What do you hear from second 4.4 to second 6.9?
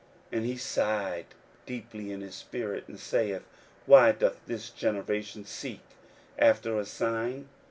this generation seek after a